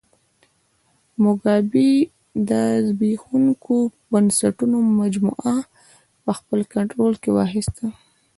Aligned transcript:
موګابي 1.23 1.91
د 2.49 2.51
زبېښونکو 2.87 3.75
بنسټونو 4.11 4.77
مجموعه 5.01 5.55
په 6.23 6.31
خپل 6.39 6.59
کنټرول 6.73 7.13
کې 7.21 7.29
واخیسته. 7.33 7.85